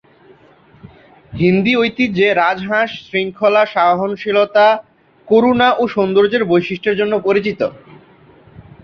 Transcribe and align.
হিন্দি 1.33 1.73
ঐতিহ্যে, 1.75 2.27
রাজহাঁস, 2.33 2.91
শৃঙ্খলা, 3.07 3.63
সহনশীলতা, 3.65 4.67
করুণা 5.27 5.69
ও 5.73 5.83
সৌন্দর্যের 5.87 6.43
বৈশিষ্ট্যের 6.45 6.95
জন্য 6.97 7.13
পরিচিত। 7.19 7.61